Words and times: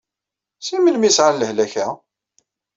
Seg 0.59 0.79
melmi 0.81 1.05
i 1.11 1.15
sɛan 1.17 1.39
lehlak-a? 1.41 1.87